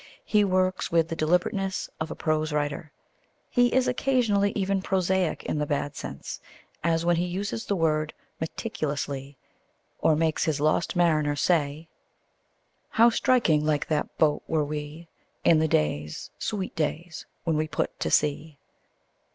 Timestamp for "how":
12.89-13.11